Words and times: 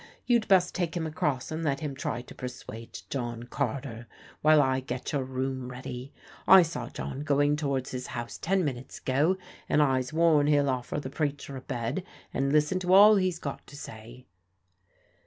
You'd 0.25 0.47
best 0.47 0.73
take 0.73 0.97
him 0.97 1.05
across 1.05 1.51
and 1.51 1.63
let 1.63 1.81
him 1.81 1.93
try 1.95 2.23
to 2.23 2.33
persuade 2.33 2.97
John 3.11 3.43
Carter, 3.43 4.07
while 4.41 4.59
I 4.59 4.79
get 4.79 5.11
your 5.11 5.23
room 5.23 5.69
ready. 5.69 6.11
I 6.47 6.63
saw 6.63 6.89
John 6.89 7.19
going 7.19 7.55
towards 7.55 7.91
his 7.91 8.07
house 8.07 8.39
ten 8.39 8.65
minutes 8.65 8.97
ago, 8.97 9.37
and 9.69 9.79
I'se 9.79 10.11
warn 10.11 10.47
he'll 10.47 10.71
offer 10.71 10.99
the 10.99 11.11
preacher 11.11 11.55
a 11.55 11.61
bed 11.61 12.03
and 12.33 12.51
listen 12.51 12.79
to 12.79 12.91
all 12.95 13.17
he's 13.17 13.37
got 13.37 13.67
to 13.67 13.75
say." 13.75 14.25